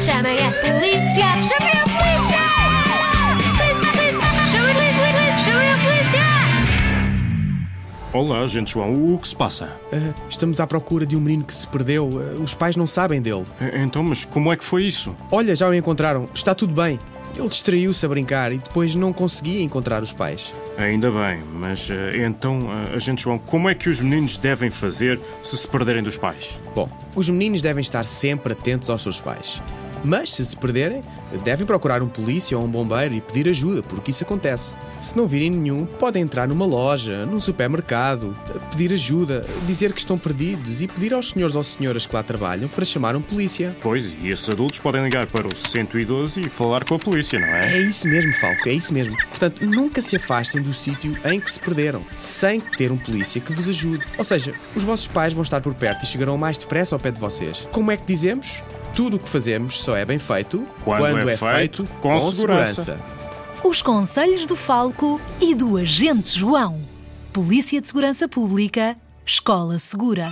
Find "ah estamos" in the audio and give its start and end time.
9.92-10.60